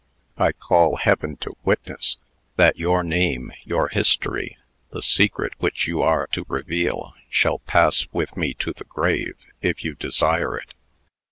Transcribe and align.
I 0.39 0.51
call 0.53 0.95
Heaven 0.95 1.35
to 1.41 1.55
witness, 1.63 2.17
that 2.55 2.79
your 2.79 3.03
name, 3.03 3.53
your 3.63 3.89
history, 3.89 4.57
the 4.89 5.03
secret 5.03 5.53
which 5.59 5.85
you 5.87 6.01
are 6.01 6.25
to 6.31 6.43
reveal, 6.47 7.13
shall 7.29 7.59
pass 7.59 8.07
with 8.11 8.35
me 8.35 8.55
to 8.55 8.73
the 8.73 8.85
grave, 8.85 9.35
if 9.61 9.83
you 9.83 9.93
desire 9.93 10.57
it." 10.57 10.73